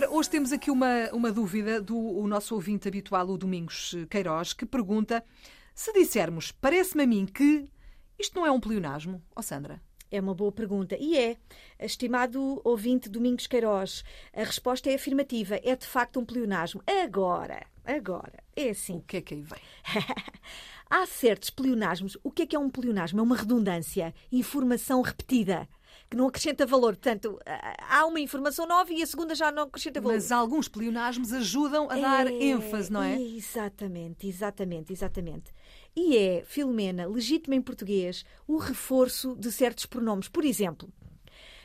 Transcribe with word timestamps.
Sandra, 0.00 0.16
hoje 0.16 0.30
temos 0.30 0.50
aqui 0.50 0.70
uma, 0.70 1.10
uma 1.12 1.30
dúvida 1.30 1.78
do 1.78 1.94
o 1.94 2.26
nosso 2.26 2.54
ouvinte 2.54 2.88
habitual, 2.88 3.28
o 3.28 3.36
Domingos 3.36 3.94
Queiroz, 4.08 4.54
que 4.54 4.64
pergunta 4.64 5.22
se 5.74 5.92
dissermos, 5.92 6.52
parece-me 6.52 7.02
a 7.02 7.06
mim 7.06 7.26
que 7.26 7.68
isto 8.18 8.34
não 8.34 8.46
é 8.46 8.50
um 8.50 8.58
pleonasmo, 8.58 9.22
ó 9.36 9.40
oh, 9.40 9.42
Sandra? 9.42 9.82
É 10.10 10.18
uma 10.18 10.34
boa 10.34 10.50
pergunta. 10.50 10.96
E 10.98 11.18
é, 11.18 11.36
estimado 11.78 12.62
ouvinte 12.64 13.10
Domingos 13.10 13.46
Queiroz, 13.46 14.02
a 14.32 14.42
resposta 14.42 14.90
é 14.90 14.94
afirmativa. 14.94 15.60
É 15.62 15.76
de 15.76 15.86
facto 15.86 16.18
um 16.18 16.24
pleonasmo. 16.24 16.82
Agora, 16.86 17.66
agora, 17.84 18.42
é 18.56 18.70
assim. 18.70 18.96
O 18.96 19.02
que 19.02 19.18
é 19.18 19.20
que 19.20 19.34
aí 19.34 19.42
vem? 19.42 19.60
Há 20.88 21.06
certos 21.06 21.50
pleonasmos. 21.50 22.16
O 22.24 22.30
que 22.30 22.42
é 22.42 22.46
que 22.46 22.56
é 22.56 22.58
um 22.58 22.70
pleonasmo? 22.70 23.20
É 23.20 23.22
uma 23.22 23.36
redundância, 23.36 24.14
informação 24.32 25.02
repetida 25.02 25.68
que 26.08 26.16
não 26.16 26.28
acrescenta 26.28 26.66
valor. 26.66 26.96
Portanto, 26.96 27.38
há 27.88 28.04
uma 28.06 28.20
informação 28.20 28.66
nova 28.66 28.92
e 28.92 29.02
a 29.02 29.06
segunda 29.06 29.34
já 29.34 29.52
não 29.52 29.64
acrescenta 29.64 30.00
valor. 30.00 30.14
Mas 30.14 30.32
alguns 30.32 30.68
pleonasmos 30.68 31.32
ajudam 31.32 31.90
a 31.90 31.96
dar 31.96 32.26
é, 32.26 32.32
ênfase, 32.32 32.92
não 32.92 33.02
é? 33.02 33.20
Exatamente, 33.20 34.26
exatamente, 34.26 34.92
exatamente. 34.92 35.52
E 35.94 36.16
é, 36.16 36.42
Filomena, 36.44 37.06
legítimo 37.06 37.54
em 37.54 37.62
português, 37.62 38.24
o 38.46 38.58
reforço 38.58 39.36
de 39.36 39.50
certos 39.50 39.86
pronomes. 39.86 40.28
Por 40.28 40.44
exemplo, 40.44 40.88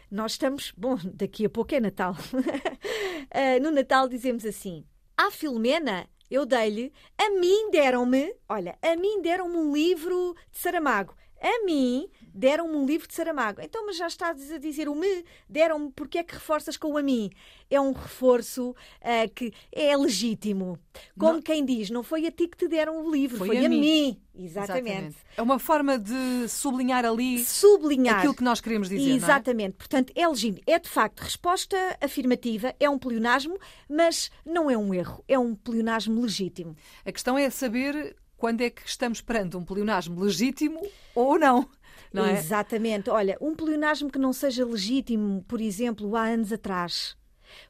nós 0.09 0.33
estamos. 0.33 0.71
Bom, 0.77 0.97
daqui 1.13 1.45
a 1.45 1.49
pouco 1.49 1.73
é 1.75 1.79
Natal. 1.79 2.15
uh, 2.33 3.61
no 3.61 3.71
Natal 3.71 4.07
dizemos 4.07 4.45
assim: 4.45 4.85
À 5.17 5.31
Filomena, 5.31 6.07
eu 6.29 6.45
dei-lhe, 6.45 6.91
a 7.17 7.29
mim 7.31 7.69
deram-me, 7.71 8.33
olha, 8.49 8.77
a 8.81 8.95
mim 8.95 9.21
deram-me 9.21 9.57
um 9.57 9.73
livro 9.73 10.35
de 10.51 10.57
Saramago. 10.57 11.15
A 11.39 11.65
mim 11.65 12.09
deram-me 12.35 12.75
um 12.75 12.85
livro 12.85 13.07
de 13.07 13.13
Saramago. 13.13 13.61
Então, 13.61 13.85
mas 13.85 13.95
já 13.95 14.07
estás 14.07 14.51
a 14.51 14.57
dizer 14.57 14.89
o 14.89 14.95
me, 14.95 15.23
deram-me, 15.49 15.89
porque 15.91 16.17
é 16.17 16.23
que 16.23 16.33
reforças 16.33 16.75
com 16.75 16.91
o 16.91 16.97
a 16.97 17.03
mim? 17.03 17.31
É 17.69 17.79
um 17.79 17.93
reforço 17.93 18.71
uh, 18.71 19.33
que 19.33 19.53
é 19.71 19.95
legítimo. 19.95 20.77
Como 21.17 21.35
não. 21.35 21.41
quem 21.41 21.63
diz, 21.65 21.89
não 21.89 22.03
foi 22.03 22.27
a 22.27 22.31
ti 22.31 22.47
que 22.47 22.57
te 22.57 22.67
deram 22.67 23.05
o 23.05 23.11
livro, 23.11 23.37
foi, 23.37 23.47
foi 23.47 23.57
a, 23.57 23.65
a, 23.65 23.69
mim. 23.69 23.79
mim. 23.79 24.21
Exatamente. 24.37 24.89
Exatamente. 24.89 25.17
É 25.37 25.41
uma 25.41 25.57
forma 25.57 25.97
de 25.97 26.47
sublinhar 26.49 27.05
ali 27.05 27.43
sublinhar. 27.43 28.17
aquilo 28.17 28.35
que 28.35 28.43
nós 28.43 28.59
queremos 28.59 28.89
dizer. 28.89 29.11
É? 29.11 29.13
Exatamente. 29.15 29.75
É? 29.75 29.77
Portanto, 29.77 30.11
é 30.13 30.27
legítimo. 30.27 30.61
É 30.67 30.77
de 30.77 30.89
facto 30.89 31.21
resposta 31.21 31.77
afirmativa, 32.01 32.75
é 32.79 32.89
um 32.89 32.99
pleonasmo, 32.99 33.57
mas 33.89 34.29
não 34.45 34.69
é 34.69 34.77
um 34.77 34.93
erro, 34.93 35.23
é 35.27 35.39
um 35.39 35.55
pleonasmo 35.55 36.21
legítimo. 36.21 36.75
A 37.05 37.11
questão 37.11 37.37
é 37.37 37.49
saber 37.49 38.15
quando 38.37 38.61
é 38.61 38.69
que 38.69 38.81
estamos 38.85 39.21
perante 39.21 39.55
um 39.55 39.63
pleonasmo 39.63 40.21
legítimo 40.21 40.81
ou 41.13 41.39
não. 41.39 41.67
Não 42.15 42.25
é? 42.25 42.33
Exatamente. 42.33 43.09
Olha, 43.09 43.37
um 43.41 43.55
pleonasmo 43.55 44.09
que 44.09 44.19
não 44.19 44.33
seja 44.33 44.65
legítimo, 44.65 45.43
por 45.47 45.61
exemplo, 45.61 46.15
há 46.15 46.23
anos 46.25 46.51
atrás. 46.51 47.15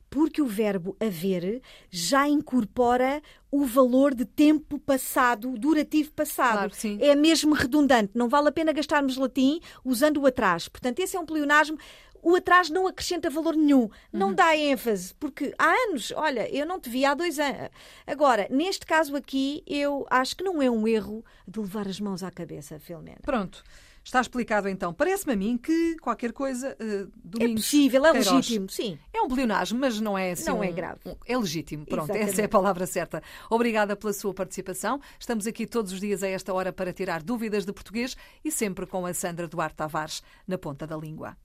Porque 0.10 0.42
o 0.42 0.48
verbo 0.48 0.96
haver 1.00 1.62
já 1.90 2.28
incorpora 2.28 3.22
o 3.52 3.66
valor 3.66 4.16
de 4.16 4.24
tempo 4.24 4.80
passado, 4.80 5.58
durativo 5.58 6.12
passado. 6.14 6.72
Claro, 6.72 7.02
é 7.02 7.16
mesmo 7.16 7.54
redundante. 7.54 8.12
Não 8.16 8.30
vale 8.30 8.48
a 8.48 8.52
pena 8.52 8.72
gastarmos 8.72 9.18
latim 9.18 9.60
usando 9.84 10.22
o 10.22 10.26
atrás. 10.26 10.70
Portanto, 10.70 11.00
esse 11.00 11.18
é 11.18 11.20
um 11.20 11.26
pleonasmo 11.26 11.78
o 12.26 12.36
atraso 12.36 12.74
não 12.74 12.88
acrescenta 12.88 13.30
valor 13.30 13.56
nenhum, 13.56 13.88
não 14.12 14.30
uhum. 14.30 14.34
dá 14.34 14.58
ênfase, 14.58 15.14
porque 15.14 15.54
há 15.60 15.70
anos, 15.88 16.12
olha, 16.16 16.50
eu 16.50 16.66
não 16.66 16.80
te 16.80 16.90
vi 16.90 17.06
há 17.06 17.14
dois 17.14 17.38
anos. 17.38 17.70
Agora, 18.08 18.48
neste 18.50 18.84
caso 18.84 19.16
aqui, 19.16 19.62
eu 19.68 20.08
acho 20.10 20.36
que 20.36 20.44
não 20.44 20.60
é 20.60 20.68
um 20.68 20.88
erro 20.88 21.24
de 21.48 21.60
levar 21.60 21.88
as 21.88 22.00
mãos 22.00 22.24
à 22.24 22.32
cabeça, 22.32 22.80
Filomena. 22.80 23.20
Pronto. 23.22 23.64
Está 24.06 24.22
explicado 24.22 24.70
então. 24.70 24.94
Parece-me 24.94 25.34
a 25.34 25.36
mim 25.36 25.58
que 25.58 25.98
qualquer 25.98 26.32
coisa. 26.32 26.78
Uh, 26.80 27.12
é 27.40 27.48
possível, 27.48 28.06
é 28.06 28.12
Queiroz, 28.12 28.32
legítimo, 28.36 28.70
sim. 28.70 29.00
É 29.12 29.20
um 29.20 29.28
pleonasmo, 29.28 29.80
mas 29.80 30.00
não 30.00 30.16
é 30.16 30.32
assim. 30.32 30.46
Não 30.46 30.60
um, 30.60 30.64
é 30.64 30.72
grave. 30.72 31.00
Um, 31.04 31.16
é 31.26 31.36
legítimo. 31.36 31.84
Pronto, 31.88 32.12
Exatamente. 32.12 32.30
essa 32.30 32.42
é 32.44 32.46
a 32.46 32.50
palavra 32.50 32.86
certa. 32.86 33.24
Obrigada 33.50 33.96
pela 33.96 34.14
sua 34.14 34.32
participação. 34.32 35.02
Estamos 35.20 35.48
aqui 35.48 35.66
todos 35.66 35.92
os 35.92 36.00
dias 36.00 36.22
a 36.22 36.28
esta 36.28 36.54
hora 36.54 36.72
para 36.72 36.94
tirar 36.94 37.24
dúvidas 37.24 37.66
de 37.66 37.74
português 37.74 38.16
e 38.44 38.52
sempre 38.52 38.86
com 38.86 39.08
a 39.08 39.14
Sandra 39.14 39.48
Duarte 39.48 39.78
Tavares 39.78 40.22
na 40.48 40.60
ponta 40.60 40.86
da 40.86 40.96
língua. 40.96 41.36